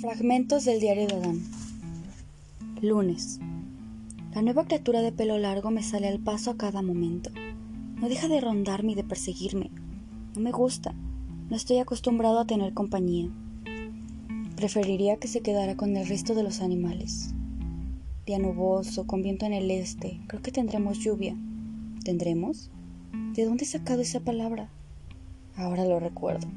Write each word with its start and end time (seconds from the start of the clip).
Fragmentos 0.00 0.64
del 0.64 0.80
diario 0.80 1.06
de 1.08 1.14
Adán. 1.14 1.42
Lunes. 2.80 3.38
La 4.34 4.40
nueva 4.40 4.64
criatura 4.64 5.02
de 5.02 5.12
pelo 5.12 5.36
largo 5.36 5.70
me 5.70 5.82
sale 5.82 6.08
al 6.08 6.18
paso 6.18 6.52
a 6.52 6.56
cada 6.56 6.80
momento. 6.80 7.30
No 7.96 8.08
deja 8.08 8.26
de 8.26 8.40
rondarme 8.40 8.92
y 8.92 8.94
de 8.94 9.04
perseguirme. 9.04 9.70
No 10.34 10.40
me 10.40 10.52
gusta. 10.52 10.94
No 11.50 11.54
estoy 11.54 11.80
acostumbrado 11.80 12.40
a 12.40 12.46
tener 12.46 12.72
compañía. 12.72 13.28
Preferiría 14.56 15.18
que 15.18 15.28
se 15.28 15.42
quedara 15.42 15.76
con 15.76 15.94
el 15.94 16.08
resto 16.08 16.34
de 16.34 16.44
los 16.44 16.62
animales. 16.62 17.34
Día 18.24 18.38
nuboso, 18.38 19.06
con 19.06 19.20
viento 19.20 19.44
en 19.44 19.52
el 19.52 19.70
este. 19.70 20.18
Creo 20.28 20.40
que 20.40 20.50
tendremos 20.50 21.00
lluvia. 21.00 21.36
¿Tendremos? 22.04 22.70
¿De 23.34 23.44
dónde 23.44 23.64
he 23.64 23.68
sacado 23.68 24.00
esa 24.00 24.20
palabra? 24.20 24.70
Ahora 25.56 25.84
lo 25.84 26.00
recuerdo. 26.00 26.48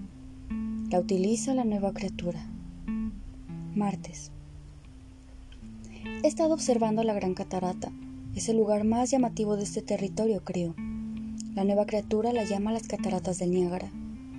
La 0.89 1.01
utiliza 1.01 1.53
la 1.53 1.65
nueva 1.65 1.91
criatura. 1.91 2.52
Martes. 3.75 4.31
He 6.21 6.27
estado 6.27 6.53
observando 6.53 7.03
la 7.03 7.13
Gran 7.13 7.33
Catarata. 7.33 7.91
Es 8.35 8.47
el 8.47 8.57
lugar 8.57 8.83
más 8.83 9.09
llamativo 9.09 9.55
de 9.55 9.63
este 9.63 9.81
territorio, 9.81 10.43
creo. 10.43 10.75
La 11.55 11.63
nueva 11.63 11.87
criatura 11.87 12.33
la 12.33 12.43
llama 12.43 12.71
las 12.71 12.87
cataratas 12.87 13.39
del 13.39 13.51
Niágara. 13.51 13.91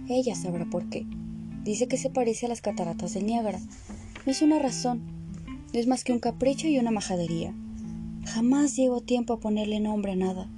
Ella 0.08 0.36
sabrá 0.36 0.66
por 0.66 0.88
qué. 0.88 1.04
Dice 1.64 1.88
que 1.88 1.96
se 1.96 2.10
parece 2.10 2.46
a 2.46 2.48
las 2.48 2.60
cataratas 2.60 3.14
del 3.14 3.26
Niágara. 3.26 3.58
No 4.24 4.30
es 4.30 4.40
una 4.40 4.60
razón. 4.60 5.02
No 5.72 5.80
es 5.80 5.88
más 5.88 6.04
que 6.04 6.12
un 6.12 6.20
capricho 6.20 6.68
y 6.68 6.78
una 6.78 6.92
majadería. 6.92 7.52
Jamás 8.26 8.76
llevo 8.76 9.00
tiempo 9.00 9.34
a 9.34 9.40
ponerle 9.40 9.80
nombre 9.80 10.12
a 10.12 10.16
nada. 10.16 10.48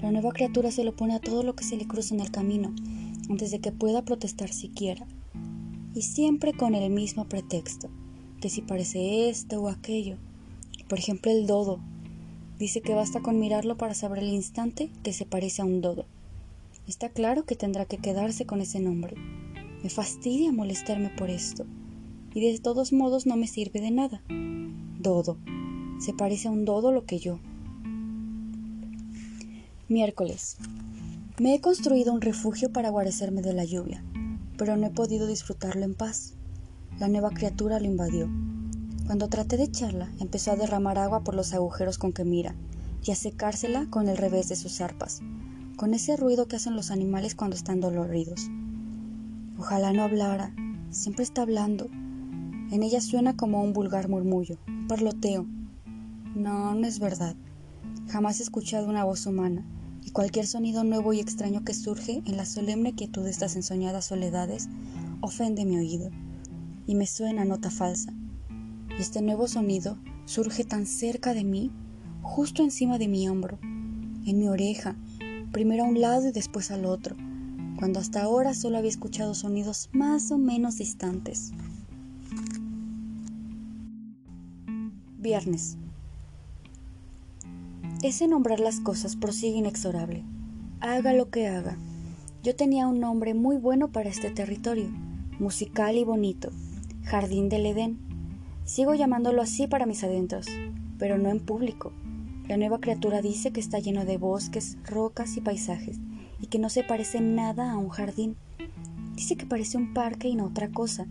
La 0.00 0.10
nueva 0.10 0.32
criatura 0.32 0.70
se 0.70 0.84
lo 0.84 0.96
pone 0.96 1.14
a 1.14 1.20
todo 1.20 1.42
lo 1.42 1.54
que 1.54 1.64
se 1.64 1.76
le 1.76 1.86
cruza 1.86 2.14
en 2.14 2.20
el 2.20 2.30
camino, 2.30 2.74
antes 3.28 3.50
de 3.50 3.60
que 3.60 3.72
pueda 3.72 4.06
protestar 4.06 4.50
siquiera. 4.50 5.06
Y 5.94 6.02
siempre 6.02 6.54
con 6.54 6.74
el 6.74 6.90
mismo 6.90 7.26
pretexto 7.26 7.90
que 8.40 8.48
si 8.48 8.62
parece 8.62 9.28
esto 9.28 9.60
o 9.60 9.68
aquello. 9.68 10.16
Por 10.88 10.98
ejemplo, 10.98 11.30
el 11.30 11.46
dodo. 11.46 11.80
Dice 12.58 12.80
que 12.80 12.94
basta 12.94 13.20
con 13.20 13.38
mirarlo 13.38 13.76
para 13.76 13.94
saber 13.94 14.20
el 14.20 14.28
instante 14.28 14.90
que 15.02 15.12
se 15.12 15.26
parece 15.26 15.62
a 15.62 15.64
un 15.64 15.80
dodo. 15.80 16.06
Está 16.86 17.08
claro 17.08 17.44
que 17.44 17.56
tendrá 17.56 17.84
que 17.84 17.98
quedarse 17.98 18.46
con 18.46 18.60
ese 18.60 18.80
nombre. 18.80 19.16
Me 19.82 19.90
fastidia 19.90 20.52
molestarme 20.52 21.10
por 21.10 21.30
esto. 21.30 21.66
Y 22.34 22.40
de 22.40 22.58
todos 22.58 22.92
modos 22.92 23.26
no 23.26 23.36
me 23.36 23.46
sirve 23.46 23.80
de 23.80 23.90
nada. 23.90 24.22
Dodo. 25.00 25.36
Se 25.98 26.12
parece 26.12 26.48
a 26.48 26.50
un 26.50 26.64
dodo 26.64 26.92
lo 26.92 27.04
que 27.04 27.18
yo. 27.18 27.40
Miércoles. 29.88 30.58
Me 31.38 31.54
he 31.54 31.60
construido 31.60 32.12
un 32.12 32.20
refugio 32.20 32.72
para 32.72 32.90
guarecerme 32.90 33.42
de 33.42 33.52
la 33.52 33.64
lluvia, 33.64 34.02
pero 34.56 34.76
no 34.76 34.86
he 34.86 34.90
podido 34.90 35.26
disfrutarlo 35.26 35.84
en 35.84 35.94
paz. 35.94 36.35
La 36.98 37.08
nueva 37.08 37.28
criatura 37.28 37.78
lo 37.78 37.84
invadió. 37.84 38.26
Cuando 39.04 39.28
traté 39.28 39.58
de 39.58 39.64
echarla, 39.64 40.10
empezó 40.18 40.52
a 40.52 40.56
derramar 40.56 40.98
agua 40.98 41.24
por 41.24 41.34
los 41.34 41.52
agujeros 41.52 41.98
con 41.98 42.14
que 42.14 42.24
mira 42.24 42.54
y 43.04 43.10
a 43.10 43.14
secársela 43.14 43.86
con 43.90 44.08
el 44.08 44.16
revés 44.16 44.48
de 44.48 44.56
sus 44.56 44.80
arpas, 44.80 45.20
con 45.76 45.92
ese 45.92 46.16
ruido 46.16 46.48
que 46.48 46.56
hacen 46.56 46.74
los 46.74 46.90
animales 46.90 47.34
cuando 47.34 47.54
están 47.54 47.82
doloridos. 47.82 48.48
Ojalá 49.58 49.92
no 49.92 50.04
hablara, 50.04 50.54
siempre 50.90 51.22
está 51.22 51.42
hablando. 51.42 51.84
En 52.70 52.82
ella 52.82 53.02
suena 53.02 53.36
como 53.36 53.62
un 53.62 53.74
vulgar 53.74 54.08
murmullo, 54.08 54.56
un 54.66 54.88
parloteo. 54.88 55.44
No, 56.34 56.74
no 56.74 56.86
es 56.86 56.98
verdad. 56.98 57.36
Jamás 58.08 58.40
he 58.40 58.42
escuchado 58.42 58.88
una 58.88 59.04
voz 59.04 59.26
humana, 59.26 59.66
y 60.02 60.12
cualquier 60.12 60.46
sonido 60.46 60.82
nuevo 60.82 61.12
y 61.12 61.20
extraño 61.20 61.62
que 61.62 61.74
surge 61.74 62.22
en 62.24 62.38
la 62.38 62.46
solemne 62.46 62.94
quietud 62.94 63.22
de 63.22 63.30
estas 63.30 63.54
ensoñadas 63.54 64.06
soledades 64.06 64.70
ofende 65.20 65.66
mi 65.66 65.76
oído 65.76 66.10
y 66.86 66.94
me 66.94 67.06
suena 67.06 67.44
nota 67.44 67.70
falsa. 67.70 68.12
Y 68.98 69.00
este 69.02 69.20
nuevo 69.22 69.48
sonido 69.48 69.98
surge 70.24 70.64
tan 70.64 70.86
cerca 70.86 71.34
de 71.34 71.44
mí, 71.44 71.70
justo 72.22 72.62
encima 72.62 72.98
de 72.98 73.08
mi 73.08 73.28
hombro, 73.28 73.58
en 73.62 74.38
mi 74.38 74.48
oreja, 74.48 74.96
primero 75.52 75.84
a 75.84 75.88
un 75.88 76.00
lado 76.00 76.28
y 76.28 76.32
después 76.32 76.70
al 76.70 76.84
otro, 76.84 77.16
cuando 77.78 78.00
hasta 78.00 78.22
ahora 78.22 78.54
solo 78.54 78.78
había 78.78 78.90
escuchado 78.90 79.34
sonidos 79.34 79.90
más 79.92 80.30
o 80.30 80.38
menos 80.38 80.78
distantes. 80.78 81.52
Viernes. 85.18 85.76
Ese 88.02 88.28
nombrar 88.28 88.60
las 88.60 88.80
cosas 88.80 89.16
prosigue 89.16 89.58
inexorable. 89.58 90.22
Haga 90.80 91.12
lo 91.12 91.30
que 91.30 91.48
haga. 91.48 91.76
Yo 92.42 92.54
tenía 92.54 92.86
un 92.86 93.00
nombre 93.00 93.34
muy 93.34 93.56
bueno 93.56 93.88
para 93.88 94.08
este 94.08 94.30
territorio, 94.30 94.88
musical 95.38 95.96
y 95.96 96.04
bonito, 96.04 96.50
Jardín 97.06 97.48
del 97.48 97.66
Edén. 97.66 98.00
Sigo 98.64 98.92
llamándolo 98.92 99.40
así 99.40 99.68
para 99.68 99.86
mis 99.86 100.02
adentros, 100.02 100.46
pero 100.98 101.18
no 101.18 101.30
en 101.30 101.38
público. 101.38 101.92
La 102.48 102.56
nueva 102.56 102.80
criatura 102.80 103.22
dice 103.22 103.52
que 103.52 103.60
está 103.60 103.78
lleno 103.78 104.04
de 104.04 104.18
bosques, 104.18 104.76
rocas 104.84 105.36
y 105.36 105.40
paisajes, 105.40 106.00
y 106.40 106.48
que 106.48 106.58
no 106.58 106.68
se 106.68 106.82
parece 106.82 107.20
nada 107.20 107.70
a 107.70 107.76
un 107.76 107.90
jardín. 107.90 108.34
Dice 109.14 109.36
que 109.36 109.46
parece 109.46 109.78
un 109.78 109.94
parque 109.94 110.26
y 110.26 110.34
no 110.34 110.46
otra 110.46 110.72
cosa. 110.72 111.06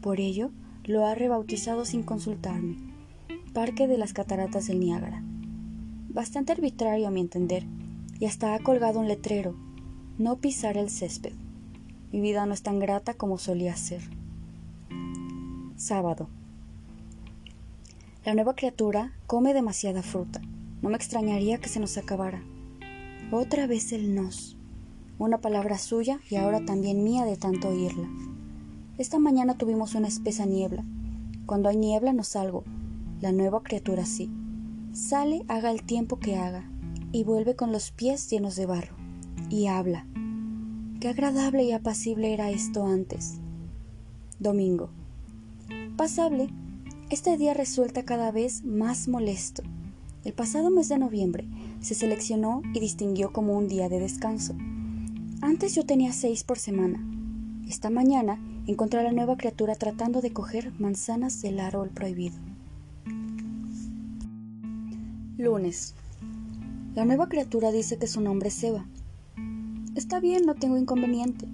Por 0.00 0.18
ello, 0.18 0.50
lo 0.84 1.04
ha 1.04 1.14
rebautizado 1.14 1.84
sin 1.84 2.04
consultarme. 2.04 2.78
Parque 3.52 3.86
de 3.86 3.98
las 3.98 4.14
Cataratas 4.14 4.68
del 4.68 4.80
Niágara. 4.80 5.22
Bastante 6.08 6.52
arbitrario 6.52 7.06
a 7.06 7.10
mi 7.10 7.20
entender, 7.20 7.66
y 8.18 8.24
hasta 8.24 8.54
ha 8.54 8.60
colgado 8.60 8.98
un 8.98 9.08
letrero, 9.08 9.54
no 10.16 10.36
pisar 10.36 10.78
el 10.78 10.88
césped. 10.88 11.34
Mi 12.12 12.22
vida 12.22 12.46
no 12.46 12.54
es 12.54 12.62
tan 12.62 12.78
grata 12.78 13.12
como 13.12 13.36
solía 13.36 13.76
ser. 13.76 14.00
Sábado. 15.84 16.30
La 18.24 18.32
nueva 18.32 18.54
criatura 18.54 19.12
come 19.26 19.52
demasiada 19.52 20.02
fruta. 20.02 20.40
No 20.80 20.88
me 20.88 20.96
extrañaría 20.96 21.58
que 21.58 21.68
se 21.68 21.78
nos 21.78 21.98
acabara. 21.98 22.42
Otra 23.30 23.66
vez 23.66 23.92
el 23.92 24.14
nos. 24.14 24.56
Una 25.18 25.42
palabra 25.42 25.76
suya 25.76 26.20
y 26.30 26.36
ahora 26.36 26.64
también 26.64 27.04
mía 27.04 27.26
de 27.26 27.36
tanto 27.36 27.68
oírla. 27.68 28.08
Esta 28.96 29.18
mañana 29.18 29.58
tuvimos 29.58 29.94
una 29.94 30.08
espesa 30.08 30.46
niebla. 30.46 30.86
Cuando 31.44 31.68
hay 31.68 31.76
niebla 31.76 32.14
no 32.14 32.24
salgo. 32.24 32.64
La 33.20 33.32
nueva 33.32 33.62
criatura 33.62 34.06
sí. 34.06 34.32
Sale, 34.94 35.44
haga 35.48 35.70
el 35.70 35.82
tiempo 35.82 36.18
que 36.18 36.36
haga, 36.36 36.66
y 37.12 37.24
vuelve 37.24 37.56
con 37.56 37.72
los 37.72 37.90
pies 37.90 38.30
llenos 38.30 38.56
de 38.56 38.64
barro. 38.64 38.96
Y 39.50 39.66
habla. 39.66 40.06
Qué 41.00 41.08
agradable 41.08 41.62
y 41.64 41.72
apacible 41.72 42.32
era 42.32 42.48
esto 42.48 42.86
antes. 42.86 43.34
Domingo. 44.38 44.88
Pasable, 45.96 46.48
este 47.08 47.36
día 47.36 47.54
resulta 47.54 48.04
cada 48.04 48.32
vez 48.32 48.64
más 48.64 49.06
molesto. 49.06 49.62
El 50.24 50.32
pasado 50.32 50.68
mes 50.68 50.88
de 50.88 50.98
noviembre 50.98 51.46
se 51.78 51.94
seleccionó 51.94 52.62
y 52.74 52.80
distinguió 52.80 53.32
como 53.32 53.56
un 53.56 53.68
día 53.68 53.88
de 53.88 54.00
descanso. 54.00 54.56
Antes 55.40 55.76
yo 55.76 55.86
tenía 55.86 56.12
seis 56.12 56.42
por 56.42 56.58
semana. 56.58 56.98
Esta 57.68 57.90
mañana 57.90 58.40
encontré 58.66 58.98
a 58.98 59.02
la 59.04 59.12
nueva 59.12 59.36
criatura 59.36 59.76
tratando 59.76 60.20
de 60.20 60.32
coger 60.32 60.72
manzanas 60.80 61.40
del 61.42 61.60
árbol 61.60 61.90
prohibido. 61.90 62.38
Lunes. 65.38 65.94
La 66.96 67.04
nueva 67.04 67.28
criatura 67.28 67.70
dice 67.70 67.98
que 67.98 68.08
su 68.08 68.20
nombre 68.20 68.48
es 68.48 68.64
Eva. 68.64 68.84
Está 69.94 70.18
bien, 70.18 70.44
no 70.44 70.56
tengo 70.56 70.76
inconveniente. 70.76 71.46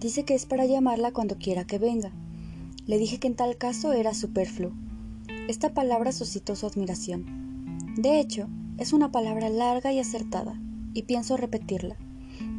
Dice 0.00 0.26
que 0.26 0.34
es 0.34 0.44
para 0.44 0.66
llamarla 0.66 1.12
cuando 1.12 1.38
quiera 1.38 1.64
que 1.66 1.78
venga. 1.78 2.12
Le 2.86 2.98
dije 2.98 3.18
que 3.18 3.26
en 3.26 3.34
tal 3.34 3.56
caso 3.56 3.92
era 3.92 4.14
superfluo. 4.14 4.70
Esta 5.48 5.74
palabra 5.74 6.12
suscitó 6.12 6.54
su 6.54 6.66
admiración. 6.66 7.74
De 7.96 8.20
hecho, 8.20 8.46
es 8.78 8.92
una 8.92 9.10
palabra 9.10 9.48
larga 9.48 9.92
y 9.92 9.98
acertada, 9.98 10.60
y 10.94 11.02
pienso 11.02 11.36
repetirla. 11.36 11.96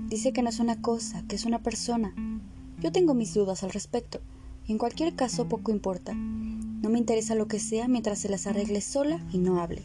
Dice 0.09 0.33
que 0.33 0.41
no 0.41 0.49
es 0.49 0.59
una 0.59 0.81
cosa, 0.81 1.23
que 1.29 1.37
es 1.37 1.45
una 1.45 1.63
persona. 1.63 2.13
Yo 2.81 2.91
tengo 2.91 3.13
mis 3.13 3.33
dudas 3.33 3.63
al 3.63 3.71
respecto, 3.71 4.19
en 4.67 4.77
cualquier 4.77 5.15
caso 5.15 5.47
poco 5.47 5.71
importa. 5.71 6.13
No 6.13 6.89
me 6.89 6.99
interesa 6.99 7.33
lo 7.33 7.47
que 7.47 7.59
sea 7.59 7.87
mientras 7.87 8.19
se 8.19 8.27
las 8.27 8.47
arregle 8.47 8.81
sola 8.81 9.25
y 9.31 9.37
no 9.37 9.61
hable. 9.61 9.83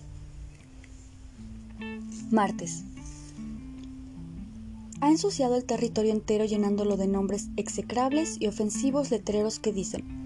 Martes. 2.32 2.82
Ha 5.00 5.08
ensuciado 5.08 5.54
el 5.54 5.64
territorio 5.64 6.12
entero 6.12 6.44
llenándolo 6.46 6.96
de 6.96 7.06
nombres 7.06 7.48
execrables 7.56 8.36
y 8.40 8.48
ofensivos 8.48 9.10
letreros 9.10 9.58
que 9.58 9.72
dicen 9.72 10.21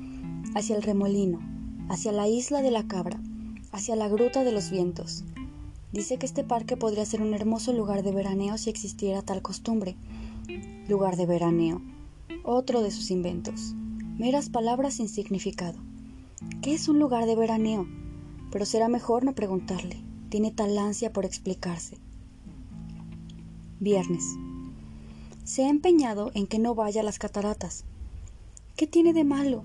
hacia 0.56 0.74
el 0.74 0.82
remolino, 0.82 1.38
hacia 1.90 2.12
la 2.12 2.28
isla 2.28 2.62
de 2.62 2.70
la 2.70 2.88
cabra, 2.88 3.20
hacia 3.72 3.94
la 3.94 4.08
gruta 4.08 4.42
de 4.42 4.52
los 4.52 4.70
vientos. 4.70 5.22
Dice 5.92 6.16
que 6.16 6.24
este 6.24 6.44
parque 6.44 6.78
podría 6.78 7.04
ser 7.04 7.20
un 7.20 7.34
hermoso 7.34 7.74
lugar 7.74 8.02
de 8.02 8.10
veraneo 8.10 8.56
si 8.56 8.70
existiera 8.70 9.20
tal 9.20 9.42
costumbre. 9.42 9.96
Lugar 10.88 11.16
de 11.16 11.26
veraneo. 11.26 11.82
Otro 12.42 12.80
de 12.80 12.90
sus 12.90 13.10
inventos. 13.10 13.74
Meras 14.16 14.48
palabras 14.48 14.94
sin 14.94 15.10
significado. 15.10 15.78
¿Qué 16.62 16.72
es 16.72 16.88
un 16.88 17.00
lugar 17.00 17.26
de 17.26 17.36
veraneo? 17.36 17.86
Pero 18.50 18.64
será 18.64 18.88
mejor 18.88 19.26
no 19.26 19.34
preguntarle. 19.34 20.02
Tiene 20.30 20.52
tal 20.52 20.78
ansia 20.78 21.12
por 21.12 21.26
explicarse. 21.26 21.98
Viernes. 23.78 24.24
Se 25.44 25.66
ha 25.66 25.68
empeñado 25.68 26.30
en 26.32 26.46
que 26.46 26.58
no 26.58 26.74
vaya 26.74 27.02
a 27.02 27.04
las 27.04 27.18
cataratas. 27.18 27.84
¿Qué 28.74 28.86
tiene 28.86 29.12
de 29.12 29.24
malo? 29.24 29.64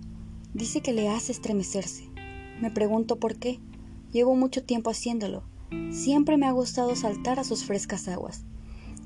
Dice 0.54 0.82
que 0.82 0.94
le 0.94 1.10
hace 1.10 1.32
estremecerse. 1.32 2.10
Me 2.62 2.72
pregunto 2.72 3.18
por 3.18 3.38
qué. 3.38 3.60
Llevo 4.12 4.36
mucho 4.36 4.64
tiempo 4.64 4.90
haciéndolo. 4.90 5.44
Siempre 5.92 6.38
me 6.38 6.46
ha 6.46 6.52
gustado 6.52 6.96
saltar 6.96 7.40
a 7.40 7.44
sus 7.44 7.64
frescas 7.64 8.08
aguas. 8.08 8.44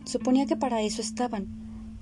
Suponía 0.06 0.46
que 0.46 0.56
para 0.56 0.82
eso 0.82 1.02
estaban. 1.02 1.48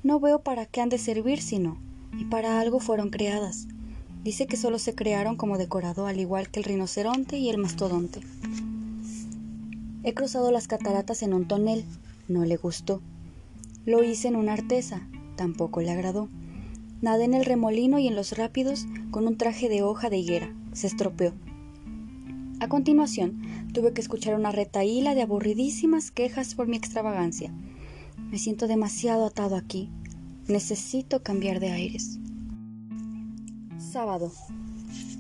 No 0.04 0.20
veo 0.20 0.40
para 0.40 0.66
qué 0.66 0.82
han 0.82 0.90
de 0.90 0.98
servir 0.98 1.42
sino, 1.42 1.78
y 2.18 2.26
para 2.26 2.60
algo 2.60 2.80
fueron 2.80 3.10
creadas. 3.10 3.68
Dice 4.24 4.48
que 4.48 4.56
solo 4.56 4.80
se 4.80 4.96
crearon 4.96 5.36
como 5.36 5.58
decorado, 5.58 6.08
al 6.08 6.20
igual 6.20 6.50
que 6.50 6.60
el 6.60 6.66
rinoceronte 6.66 7.38
y 7.38 7.50
el 7.50 7.58
mastodonte. 7.58 8.22
He 10.04 10.14
cruzado 10.14 10.52
las 10.52 10.68
cataratas 10.68 11.24
en 11.24 11.34
un 11.34 11.48
tonel, 11.48 11.84
no 12.30 12.46
le 12.46 12.56
gustó. 12.56 13.02
Lo 13.86 14.04
hice 14.04 14.30
en 14.30 14.38
una 14.38 14.54
artesa, 14.54 15.08
tampoco 15.36 15.82
le 15.82 15.92
agradó. 15.92 16.30
Nadé 17.04 17.26
en 17.26 17.34
el 17.34 17.44
remolino 17.44 18.00
y 18.00 18.08
en 18.08 18.16
los 18.16 18.38
rápidos 18.38 18.86
con 19.12 19.28
un 19.28 19.36
traje 19.36 19.68
de 19.68 19.84
hoja 19.84 20.10
de 20.10 20.20
higuera, 20.20 20.56
se 20.72 20.88
estropeó. 20.88 21.34
A 22.62 22.70
continuación, 22.70 23.42
tuve 23.74 23.92
que 23.92 24.00
escuchar 24.00 24.36
una 24.36 24.54
retaíla 24.54 25.14
de 25.14 25.24
aburridísimas 25.24 26.12
quejas 26.12 26.56
por 26.56 26.68
mi 26.68 26.78
extravagancia. 26.78 27.54
Me 28.32 28.38
siento 28.38 28.68
demasiado 28.68 29.26
atado 29.26 29.58
aquí. 29.58 29.90
Necesito 30.48 31.22
cambiar 31.22 31.60
de 31.60 31.72
aires. 31.72 32.20
Sábado. 33.78 34.32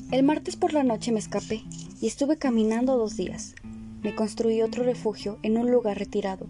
El 0.10 0.24
martes 0.24 0.56
por 0.56 0.72
la 0.72 0.84
noche 0.84 1.12
me 1.12 1.20
escapé 1.20 1.64
y 2.00 2.08
estuve 2.08 2.38
caminando 2.38 2.98
dos 2.98 3.18
días. 3.18 3.56
Me 4.04 4.16
construí 4.16 4.62
otro 4.62 4.86
refugio 4.86 5.38
en 5.44 5.58
un 5.58 5.70
lugar 5.70 6.00
retirado. 6.00 6.48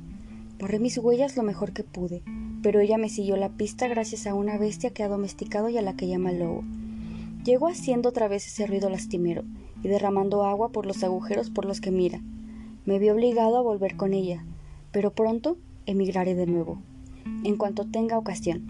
Borré 0.59 0.77
mis 0.77 0.99
huellas 0.99 1.35
lo 1.35 1.41
mejor 1.41 1.73
que 1.73 1.83
pude, 1.83 2.21
pero 2.63 2.79
ella 2.79 2.97
me 2.97 3.09
siguió 3.09 3.35
la 3.35 3.49
pista 3.49 3.87
gracias 3.89 4.25
a 4.25 4.33
una 4.33 4.57
bestia 4.57 4.91
que 4.91 5.03
ha 5.03 5.09
domesticado 5.09 5.67
y 5.67 5.77
a 5.77 5.81
la 5.81 5.95
que 5.95 6.07
llama 6.07 6.31
lobo. 6.31 6.63
Llegó 7.43 7.67
haciendo 7.67 8.09
otra 8.09 8.29
vez 8.29 8.47
ese 8.47 8.65
ruido 8.65 8.89
lastimero 8.89 9.43
y 9.83 9.89
derramando 9.89 10.45
agua 10.45 10.69
por 10.69 10.85
los 10.85 11.03
agujeros 11.03 11.49
por 11.49 11.65
los 11.65 11.81
que 11.81 11.91
mira. 11.91 12.21
Me 12.85 12.99
vi 12.99 13.09
obligado 13.09 13.57
a 13.57 13.61
volver 13.61 13.97
con 13.97 14.13
ella, 14.13 14.45
pero 14.93 15.11
pronto 15.11 15.57
emigraré 15.85 16.35
de 16.35 16.47
nuevo, 16.47 16.81
en 17.43 17.57
cuanto 17.57 17.85
tenga 17.85 18.17
ocasión. 18.17 18.65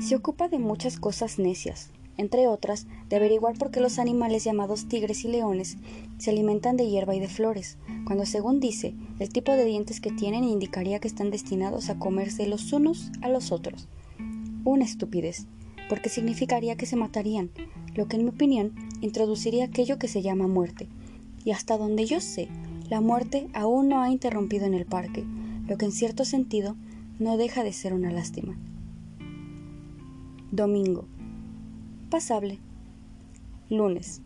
Se 0.00 0.16
ocupa 0.16 0.48
de 0.48 0.58
muchas 0.58 0.98
cosas 0.98 1.38
necias, 1.38 1.90
entre 2.18 2.48
otras, 2.48 2.86
de 3.08 3.16
averiguar 3.16 3.56
por 3.56 3.70
qué 3.70 3.80
los 3.80 3.98
animales 3.98 4.44
llamados 4.44 4.86
tigres 4.86 5.24
y 5.24 5.28
leones 5.28 5.78
se 6.18 6.30
alimentan 6.30 6.76
de 6.76 6.90
hierba 6.90 7.14
y 7.14 7.20
de 7.20 7.28
flores, 7.28 7.78
cuando 8.04 8.26
según 8.26 8.58
dice, 8.58 8.94
el 9.20 9.30
tipo 9.30 9.52
de 9.52 9.64
dientes 9.64 10.00
que 10.00 10.10
tienen 10.10 10.42
indicaría 10.42 10.98
que 10.98 11.08
están 11.08 11.30
destinados 11.30 11.88
a 11.88 11.98
comerse 11.98 12.46
los 12.48 12.72
unos 12.72 13.12
a 13.22 13.28
los 13.28 13.52
otros. 13.52 13.88
Una 14.64 14.84
estupidez, 14.84 15.46
porque 15.88 16.08
significaría 16.08 16.76
que 16.76 16.86
se 16.86 16.96
matarían, 16.96 17.50
lo 17.94 18.08
que 18.08 18.16
en 18.16 18.24
mi 18.24 18.30
opinión 18.30 18.74
introduciría 19.00 19.64
aquello 19.64 19.98
que 19.98 20.08
se 20.08 20.20
llama 20.20 20.48
muerte. 20.48 20.88
Y 21.44 21.52
hasta 21.52 21.78
donde 21.78 22.04
yo 22.04 22.20
sé, 22.20 22.48
la 22.90 23.00
muerte 23.00 23.48
aún 23.54 23.88
no 23.88 24.02
ha 24.02 24.10
interrumpido 24.10 24.66
en 24.66 24.74
el 24.74 24.86
parque, 24.86 25.24
lo 25.68 25.78
que 25.78 25.84
en 25.84 25.92
cierto 25.92 26.24
sentido 26.24 26.74
no 27.20 27.36
deja 27.36 27.62
de 27.62 27.72
ser 27.72 27.94
una 27.94 28.10
lástima. 28.10 28.58
Domingo 30.50 31.06
pasable. 32.08 32.58
Lunes. 33.70 34.22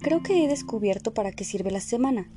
Creo 0.00 0.22
que 0.22 0.44
he 0.44 0.48
descubierto 0.48 1.14
para 1.14 1.32
qué 1.32 1.44
sirve 1.44 1.70
la 1.70 1.80
semana, 1.80 2.28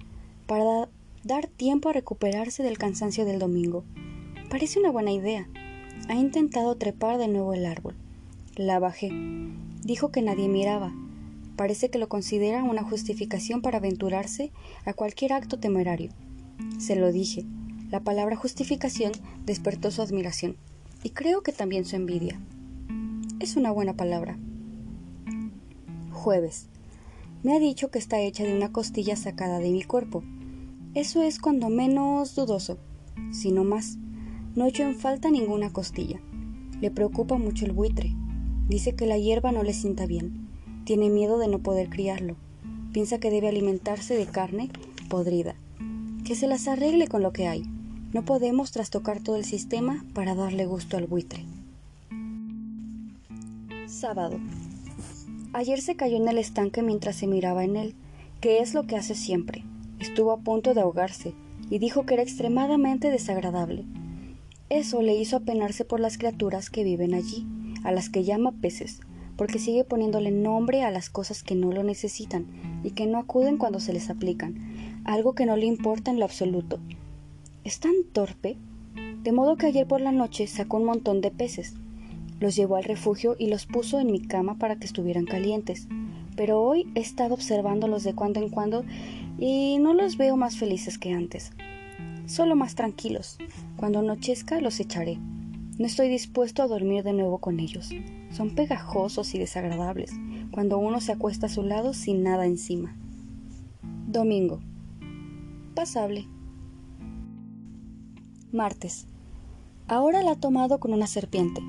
para 0.48 0.90
dar 1.24 1.48
tiempo 1.48 1.90
a 1.90 1.94
recuperarse 1.94 2.64
del 2.64 2.78
cansancio 2.78 3.26
del 3.26 3.40
domingo. 3.40 3.84
Parece 4.50 4.80
una 4.80 4.92
buena 4.92 5.12
idea. 5.12 5.48
Ha 6.08 6.16
intentado 6.16 6.76
trepar 6.76 7.18
de 7.18 7.28
nuevo 7.28 7.54
el 7.54 7.66
árbol. 7.66 7.96
La 8.56 8.80
bajé. 8.80 9.12
Dijo 9.84 10.12
que 10.12 10.22
nadie 10.22 10.48
miraba. 10.48 10.94
Parece 11.56 11.90
que 11.90 12.00
lo 12.00 12.10
considera 12.10 12.64
una 12.64 12.84
justificación 12.84 13.62
para 13.62 13.78
aventurarse 13.78 14.52
a 14.86 14.94
cualquier 14.94 15.34
acto 15.34 15.60
temerario. 15.60 16.12
Se 16.80 16.96
lo 16.96 17.12
dije. 17.12 17.46
La 17.90 18.00
palabra 18.00 18.36
justificación 18.36 19.12
despertó 19.46 19.92
su 19.92 20.02
admiración, 20.02 20.56
y 21.04 21.10
creo 21.10 21.42
que 21.42 21.52
también 21.52 21.86
su 21.86 21.98
envidia 21.98 22.40
es 23.42 23.56
una 23.56 23.72
buena 23.72 23.96
palabra. 23.96 24.38
Jueves. 26.12 26.68
Me 27.42 27.56
ha 27.56 27.60
dicho 27.60 27.90
que 27.90 27.98
está 27.98 28.20
hecha 28.20 28.44
de 28.44 28.56
una 28.56 28.72
costilla 28.72 29.16
sacada 29.16 29.58
de 29.58 29.72
mi 29.72 29.82
cuerpo. 29.82 30.24
Eso 30.94 31.24
es 31.24 31.40
cuando 31.40 31.70
menos 31.70 32.36
dudoso, 32.36 32.78
si 33.32 33.52
no 33.52 33.64
más. 33.64 33.98
No 34.56 34.68
echo 34.68 34.84
en 34.84 34.96
falta 34.96 35.32
ninguna 35.32 35.74
costilla. 35.74 36.22
Le 36.82 36.92
preocupa 36.92 37.38
mucho 37.38 37.66
el 37.66 37.72
buitre. 37.72 38.16
Dice 38.68 38.94
que 38.96 39.08
la 39.08 39.18
hierba 39.18 39.52
no 39.52 39.64
le 39.64 39.74
sienta 39.74 40.06
bien. 40.06 40.48
Tiene 40.84 41.10
miedo 41.10 41.40
de 41.40 41.48
no 41.48 41.60
poder 41.60 41.90
criarlo. 41.90 42.36
Piensa 42.94 43.20
que 43.20 43.32
debe 43.32 43.48
alimentarse 43.48 44.16
de 44.16 44.28
carne 44.28 44.70
podrida. 45.10 45.56
Que 46.26 46.36
se 46.36 46.46
las 46.46 46.68
arregle 46.68 47.08
con 47.08 47.24
lo 47.24 47.34
que 47.34 47.48
hay. 47.48 47.64
No 48.14 48.24
podemos 48.24 48.72
trastocar 48.72 49.20
todo 49.20 49.36
el 49.36 49.46
sistema 49.46 50.06
para 50.14 50.36
darle 50.36 50.68
gusto 50.68 50.98
al 50.98 51.08
buitre. 51.08 51.44
Sábado. 53.92 54.40
Ayer 55.52 55.82
se 55.82 55.98
cayó 55.98 56.16
en 56.16 56.30
el 56.30 56.38
estanque 56.38 56.82
mientras 56.82 57.18
se 57.18 57.28
miraba 57.28 57.66
en 57.66 57.76
él, 57.76 57.94
que 58.40 58.60
es 58.60 58.74
lo 58.74 58.88
que 58.88 58.96
hace 58.96 59.16
siempre. 59.16 59.66
Estuvo 60.00 60.32
a 60.32 60.40
punto 60.40 60.74
de 60.74 60.80
ahogarse 60.80 61.34
y 61.70 61.78
dijo 61.78 62.06
que 62.06 62.14
era 62.14 62.24
extremadamente 62.24 63.12
desagradable. 63.12 63.84
Eso 64.70 65.02
le 65.02 65.16
hizo 65.16 65.36
apenarse 65.36 65.84
por 65.84 66.00
las 66.00 66.18
criaturas 66.18 66.70
que 66.70 66.86
viven 66.86 67.14
allí, 67.14 67.46
a 67.84 67.92
las 67.92 68.10
que 68.10 68.24
llama 68.24 68.54
peces, 68.54 69.02
porque 69.36 69.60
sigue 69.60 69.84
poniéndole 69.84 70.32
nombre 70.32 70.84
a 70.84 70.92
las 70.92 71.10
cosas 71.10 71.44
que 71.44 71.56
no 71.56 71.74
lo 71.74 71.84
necesitan 71.84 72.46
y 72.86 72.92
que 72.92 73.08
no 73.08 73.18
acuden 73.18 73.58
cuando 73.58 73.82
se 73.82 73.92
les 73.92 74.10
aplican, 74.10 75.02
algo 75.04 75.34
que 75.36 75.46
no 75.46 75.58
le 75.58 75.66
importa 75.66 76.12
en 76.12 76.20
lo 76.20 76.24
absoluto. 76.24 76.80
Es 77.66 77.82
tan 77.82 78.06
torpe, 78.14 78.56
de 79.22 79.32
modo 79.34 79.58
que 79.58 79.66
ayer 79.66 79.86
por 79.86 80.00
la 80.00 80.14
noche 80.14 80.48
sacó 80.48 80.78
un 80.78 80.86
montón 80.86 81.20
de 81.20 81.30
peces, 81.30 81.76
los 82.42 82.56
llevó 82.56 82.76
al 82.76 82.84
refugio 82.84 83.36
y 83.40 83.48
los 83.48 83.66
puso 83.66 84.00
en 84.00 84.12
mi 84.12 84.20
cama 84.20 84.58
para 84.58 84.76
que 84.76 84.86
estuvieran 84.86 85.26
calientes. 85.26 85.88
Pero 86.36 86.62
hoy 86.62 86.92
he 86.96 87.00
estado 87.00 87.36
observándolos 87.36 88.04
de 88.04 88.16
cuando 88.16 88.42
en 88.42 88.50
cuando 88.50 88.84
y 89.38 89.78
no 89.80 89.94
los 89.94 90.18
veo 90.18 90.36
más 90.36 90.58
felices 90.58 90.98
que 90.98 91.14
antes. 91.14 91.52
Solo 92.26 92.56
más 92.56 92.76
tranquilos. 92.76 93.38
Cuando 93.78 94.00
anochezca 94.00 94.60
los 94.60 94.80
echaré. 94.80 95.20
No 95.78 95.86
estoy 95.86 96.10
dispuesto 96.10 96.64
a 96.64 96.68
dormir 96.68 97.04
de 97.04 97.14
nuevo 97.14 97.38
con 97.38 97.60
ellos. 97.60 97.92
Son 98.32 98.56
pegajosos 98.56 99.34
y 99.36 99.40
desagradables 99.40 100.12
cuando 100.52 100.78
uno 100.80 101.00
se 101.00 101.12
acuesta 101.12 101.46
a 101.46 101.50
su 101.50 101.64
lado 101.64 101.94
sin 101.94 102.24
nada 102.24 102.46
encima. 102.46 102.96
Domingo. 104.08 104.60
Pasable. 105.76 106.28
Martes. 108.52 109.08
Ahora 109.88 110.24
la 110.24 110.32
ha 110.32 110.36
tomado 110.36 110.80
con 110.80 110.94
una 110.94 111.08
serpiente. 111.08 111.62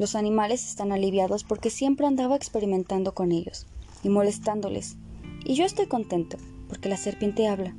Los 0.00 0.14
animales 0.14 0.66
están 0.66 0.92
aliviados 0.92 1.44
porque 1.44 1.68
siempre 1.68 2.06
andaba 2.06 2.34
experimentando 2.34 3.12
con 3.12 3.32
ellos 3.32 3.66
y 4.02 4.08
molestándoles. 4.08 4.96
Y 5.44 5.56
yo 5.56 5.66
estoy 5.66 5.88
contento 5.88 6.38
porque 6.70 6.88
la 6.88 6.96
serpiente 6.96 7.48
habla 7.48 7.74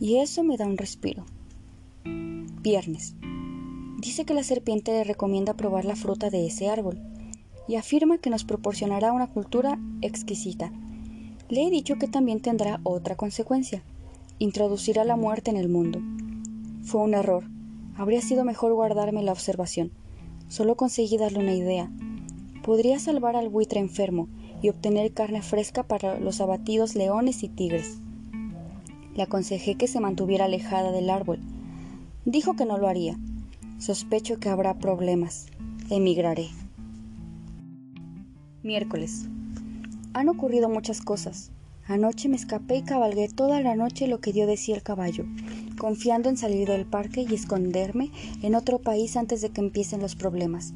y 0.00 0.16
eso 0.16 0.42
me 0.44 0.56
da 0.56 0.64
un 0.64 0.78
respiro. 0.78 1.26
Viernes. 2.62 3.16
Dice 3.98 4.24
que 4.24 4.32
la 4.32 4.44
serpiente 4.44 4.92
le 4.92 5.04
recomienda 5.04 5.58
probar 5.58 5.84
la 5.84 5.94
fruta 5.94 6.30
de 6.30 6.46
ese 6.46 6.70
árbol 6.70 7.02
y 7.68 7.76
afirma 7.76 8.16
que 8.16 8.30
nos 8.30 8.44
proporcionará 8.44 9.12
una 9.12 9.26
cultura 9.26 9.78
exquisita. 10.00 10.72
Le 11.50 11.66
he 11.66 11.70
dicho 11.70 11.96
que 11.96 12.08
también 12.08 12.40
tendrá 12.40 12.80
otra 12.82 13.14
consecuencia, 13.14 13.82
introducirá 14.38 15.04
la 15.04 15.16
muerte 15.16 15.50
en 15.50 15.58
el 15.58 15.68
mundo. 15.68 16.00
Fue 16.82 17.02
un 17.02 17.12
error. 17.12 17.44
Habría 17.94 18.22
sido 18.22 18.46
mejor 18.46 18.72
guardarme 18.72 19.22
la 19.22 19.32
observación. 19.32 19.92
Solo 20.48 20.76
conseguí 20.76 21.18
darle 21.18 21.40
una 21.40 21.54
idea. 21.54 21.90
Podría 22.62 22.98
salvar 22.98 23.36
al 23.36 23.48
buitre 23.48 23.80
enfermo 23.80 24.28
y 24.62 24.70
obtener 24.70 25.12
carne 25.12 25.42
fresca 25.42 25.82
para 25.82 26.18
los 26.18 26.40
abatidos 26.40 26.94
leones 26.94 27.42
y 27.42 27.48
tigres. 27.48 27.98
Le 29.14 29.22
aconsejé 29.22 29.74
que 29.74 29.88
se 29.88 30.00
mantuviera 30.00 30.46
alejada 30.46 30.90
del 30.90 31.10
árbol. 31.10 31.40
Dijo 32.24 32.56
que 32.56 32.64
no 32.64 32.78
lo 32.78 32.88
haría. 32.88 33.18
Sospecho 33.78 34.38
que 34.38 34.48
habrá 34.48 34.78
problemas. 34.78 35.46
Emigraré. 35.90 36.48
Miércoles. 38.62 39.28
Han 40.14 40.28
ocurrido 40.28 40.68
muchas 40.68 41.00
cosas. 41.00 41.50
Anoche 41.86 42.28
me 42.28 42.36
escapé 42.36 42.76
y 42.76 42.82
cabalgué 42.82 43.28
toda 43.28 43.60
la 43.60 43.74
noche 43.74 44.08
lo 44.08 44.20
que 44.20 44.32
dio 44.32 44.46
de 44.46 44.56
sí 44.56 44.72
el 44.72 44.82
caballo, 44.82 45.24
confiando 45.78 46.28
en 46.28 46.36
salir 46.36 46.68
del 46.68 46.84
parque 46.84 47.24
y 47.28 47.34
esconderme 47.34 48.10
en 48.42 48.54
otro 48.54 48.80
país 48.80 49.16
antes 49.16 49.40
de 49.40 49.50
que 49.50 49.60
empiecen 49.60 50.00
los 50.00 50.16
problemas. 50.16 50.74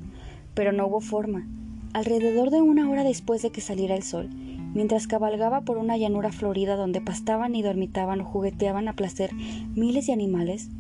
Pero 0.55 0.73
no 0.73 0.87
hubo 0.87 1.01
forma. 1.01 1.47
Alrededor 1.93 2.51
de 2.51 2.63
una 2.63 2.89
hora 2.89 3.05
después 3.05 3.43
de 3.43 3.51
que 3.51 3.61
saliera 3.61 3.95
el 3.95 4.03
sol, 4.03 4.31
mientras 4.75 5.07
cabalgaba 5.07 5.61
por 5.61 5.77
una 5.77 5.99
llanura 5.99 6.33
florida 6.33 6.77
donde 6.77 7.03
pastaban 7.03 7.55
y 7.55 7.63
dormitaban 7.63 8.23
o 8.23 8.25
jugueteaban 8.25 8.89
a 8.89 8.95
placer 8.95 9.35
miles 9.75 10.07
de 10.07 10.15
animales, 10.15 10.71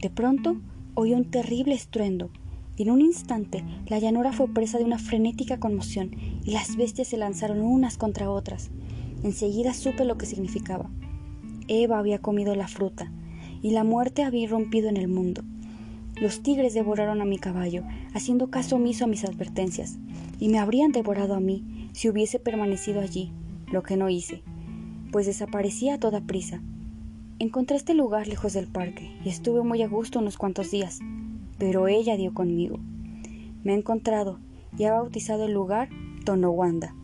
de 0.00 0.10
pronto 0.10 0.56
oí 0.94 1.14
un 1.14 1.30
terrible 1.30 1.74
estruendo. 1.74 2.30
en 2.78 2.90
un 2.90 3.00
instante 3.00 3.64
la 3.86 3.98
llanura 3.98 4.32
fue 4.32 4.48
presa 4.48 4.78
de 4.78 4.84
una 4.84 4.98
frenética 4.98 5.58
conmoción 5.58 6.10
y 6.44 6.52
las 6.52 6.76
bestias 6.76 7.08
se 7.08 7.16
lanzaron 7.16 7.60
unas 7.60 7.96
contra 7.96 8.30
otras. 8.30 8.70
Enseguida 9.24 9.72
supe 9.72 10.04
lo 10.04 10.18
que 10.18 10.26
significaba. 10.26 10.90
Eva 11.68 11.98
había 11.98 12.18
comido 12.20 12.54
la 12.54 12.68
fruta 12.68 13.10
y 13.62 13.70
la 13.70 13.84
muerte 13.84 14.24
había 14.24 14.42
irrumpido 14.42 14.88
en 14.88 14.96
el 14.96 15.08
mundo. 15.08 15.42
Los 16.20 16.42
tigres 16.42 16.74
devoraron 16.74 17.20
a 17.20 17.24
mi 17.24 17.38
caballo, 17.38 17.84
haciendo 18.12 18.50
caso 18.50 18.76
omiso 18.76 19.04
a 19.04 19.08
mis 19.08 19.24
advertencias, 19.24 19.98
y 20.38 20.48
me 20.48 20.58
habrían 20.58 20.92
devorado 20.92 21.34
a 21.34 21.40
mí 21.40 21.88
si 21.92 22.08
hubiese 22.08 22.38
permanecido 22.38 23.00
allí, 23.00 23.32
lo 23.70 23.82
que 23.82 23.96
no 23.96 24.10
hice, 24.10 24.42
pues 25.10 25.26
desaparecía 25.26 25.94
a 25.94 25.98
toda 25.98 26.20
prisa. 26.20 26.60
Encontré 27.38 27.76
este 27.76 27.94
lugar 27.94 28.28
lejos 28.28 28.52
del 28.52 28.68
parque 28.68 29.10
y 29.24 29.28
estuve 29.28 29.62
muy 29.62 29.82
a 29.82 29.88
gusto 29.88 30.18
unos 30.18 30.36
cuantos 30.36 30.70
días, 30.70 31.00
pero 31.58 31.88
ella 31.88 32.16
dio 32.16 32.34
conmigo. 32.34 32.78
Me 33.64 33.72
ha 33.72 33.76
encontrado 33.76 34.38
y 34.76 34.84
ha 34.84 34.92
bautizado 34.92 35.46
el 35.46 35.52
lugar 35.52 35.88
Tonowanda. 36.24 36.94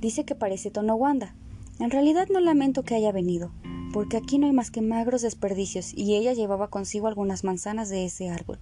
Dice 0.00 0.24
que 0.24 0.34
parece 0.34 0.70
Tonowanda. 0.70 1.34
En 1.78 1.90
realidad 1.90 2.28
no 2.32 2.40
lamento 2.40 2.82
que 2.82 2.94
haya 2.94 3.10
venido, 3.10 3.52
porque 3.94 4.16
aquí 4.16 4.38
no 4.38 4.48
hay 4.48 4.52
más 4.52 4.72
que 4.72 4.82
magros 4.82 5.22
desperdicios 5.22 5.94
y 5.94 6.16
ella 6.16 6.32
llevaba 6.32 6.66
consigo 6.66 7.06
algunas 7.06 7.44
manzanas 7.44 7.90
de 7.90 8.04
ese 8.04 8.28
árbol. 8.28 8.58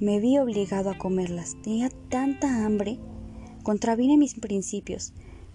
Me 0.00 0.18
vi 0.18 0.38
obligado 0.38 0.90
a 0.90 0.98
comerlas. 0.98 1.56
Tenía 1.62 1.88
tanta 2.08 2.66
hambre. 2.66 2.98
Contravine 3.62 4.16
mis 4.16 4.34
principios, 4.34 5.12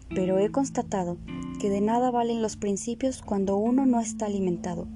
pero 0.08 0.40
he 0.40 0.50
constatado 0.50 1.18
que 1.60 1.70
de 1.70 1.82
nada 1.82 2.10
valen 2.10 2.42
los 2.42 2.56
principios 2.56 3.22
cuando 3.22 3.58
uno 3.58 3.86
no 3.86 4.00
está 4.00 4.28
alimentado. 4.28 4.88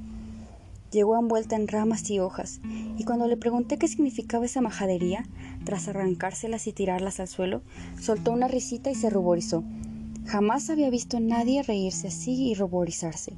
Llegó 0.94 1.20
envuelta 1.20 1.58
en 1.58 1.68
ramas 1.68 2.10
y 2.10 2.20
hojas, 2.20 2.62
y 2.98 3.04
cuando 3.04 3.28
le 3.28 3.36
pregunté 3.36 3.78
qué 3.78 3.90
significaba 3.90 4.46
esa 4.46 4.62
majadería, 4.62 5.26
tras 5.66 5.90
arrancárselas 5.90 6.68
y 6.68 6.72
tirarlas 6.72 7.20
al 7.20 7.28
suelo, 7.28 7.64
soltó 8.00 8.32
una 8.32 8.48
risita 8.48 8.92
y 8.92 8.96
se 8.96 9.10
ruborizó. 9.10 9.66
Jamás 10.26 10.70
había 10.70 10.90
visto 10.90 11.18
a 11.18 11.20
nadie 11.20 11.64
reírse 11.64 12.08
así 12.08 12.50
y 12.50 12.56
ruborizarse 12.56 13.34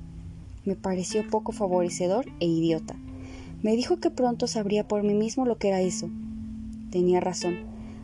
me 0.65 0.75
pareció 0.75 1.27
poco 1.27 1.51
favorecedor 1.51 2.25
e 2.39 2.45
idiota. 2.45 2.95
Me 3.61 3.75
dijo 3.75 3.97
que 3.97 4.09
pronto 4.09 4.47
sabría 4.47 4.87
por 4.87 5.03
mí 5.03 5.13
mismo 5.13 5.45
lo 5.45 5.57
que 5.57 5.69
era 5.69 5.81
eso. 5.81 6.09
Tenía 6.89 7.19
razón. 7.19 7.59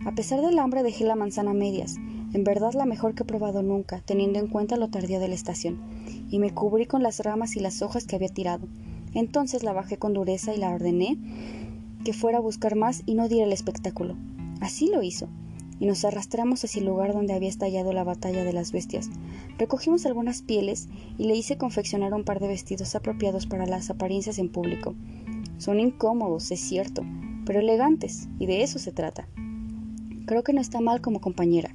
A 0.05 0.13
pesar 0.13 0.41
del 0.41 0.59
hambre 0.59 0.83
dejé 0.83 1.03
la 1.03 1.15
manzana 1.15 1.51
a 1.51 1.55
medias, 1.55 1.95
en 2.33 2.43
verdad 2.43 2.73
la 2.73 2.85
mejor 2.85 3.15
que 3.15 3.23
he 3.23 3.25
probado 3.25 3.63
nunca, 3.63 4.01
teniendo 4.05 4.39
en 4.39 4.47
cuenta 4.47 4.77
lo 4.77 4.89
tardío 4.89 5.19
de 5.19 5.27
la 5.27 5.35
estación, 5.35 5.79
y 6.29 6.39
me 6.39 6.53
cubrí 6.53 6.85
con 6.85 7.03
las 7.03 7.19
ramas 7.19 7.55
y 7.55 7.59
las 7.59 7.81
hojas 7.81 8.05
que 8.05 8.15
había 8.15 8.29
tirado. 8.29 8.67
Entonces 9.13 9.63
la 9.63 9.73
bajé 9.73 9.97
con 9.97 10.13
dureza 10.13 10.53
y 10.53 10.57
la 10.57 10.69
ordené 10.69 11.17
que 12.03 12.13
fuera 12.13 12.37
a 12.37 12.41
buscar 12.41 12.75
más 12.75 13.03
y 13.05 13.15
no 13.15 13.27
diera 13.27 13.45
el 13.45 13.53
espectáculo. 13.53 14.15
Así 14.61 14.87
lo 14.87 15.01
hizo 15.01 15.27
y 15.79 15.86
nos 15.86 16.05
arrastramos 16.05 16.63
hacia 16.63 16.79
el 16.79 16.88
lugar 16.88 17.13
donde 17.13 17.34
había 17.34 17.50
estallado 17.50 17.93
la 17.93 18.03
batalla 18.03 18.43
de 18.43 18.53
las 18.53 18.72
bestias. 18.72 19.10
Recogimos 19.57 20.05
algunas 20.05 20.41
pieles 20.41 20.88
y 21.17 21.25
le 21.25 21.36
hice 21.36 21.57
confeccionar 21.57 22.13
un 22.13 22.24
par 22.24 22.39
de 22.39 22.48
vestidos 22.48 22.96
apropiados 22.96 23.46
para 23.46 23.65
las 23.65 23.89
apariencias 23.89 24.39
en 24.39 24.50
público. 24.50 24.96
Son 25.57 25.79
incómodos, 25.79 26.51
es 26.51 26.60
cierto, 26.60 27.03
pero 27.46 27.60
elegantes, 27.60 28.27
y 28.39 28.46
de 28.46 28.63
eso 28.63 28.79
se 28.79 28.91
trata. 28.91 29.27
Creo 30.25 30.43
que 30.43 30.53
no 30.53 30.62
está 30.62 30.81
mal 30.81 31.01
como 31.01 31.22
compañera. 31.22 31.72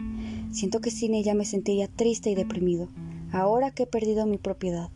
Siento 0.50 0.80
que 0.80 0.90
sin 0.90 1.14
ella 1.14 1.35
me 1.35 1.44
sentiría 1.44 1.88
triste 1.88 2.30
y 2.30 2.35
deprimido, 2.35 2.88
ahora 3.32 3.71
que 3.71 3.85
he 3.85 3.87
perdido 3.87 4.26
mi 4.26 4.37
propiedad. 4.37 4.90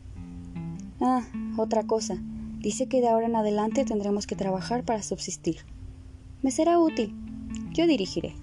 Ah, 1.01 1.25
otra 1.57 1.85
cosa. 1.85 2.19
Dice 2.61 2.89
que 2.89 3.01
de 3.01 3.09
ahora 3.09 3.27
en 3.27 3.37
adelante 3.37 3.85
tendremos 3.85 4.27
que 4.27 4.37
trabajar 4.37 4.85
para 4.85 5.03
subsistir. 5.03 5.59
Me 6.43 6.51
será 6.51 6.79
útil. 6.79 7.15
Yo 7.73 7.87
dirigiré. 7.87 8.35